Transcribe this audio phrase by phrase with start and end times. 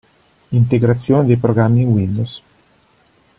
[0.49, 2.41] Integrazione dei programmi in Windows.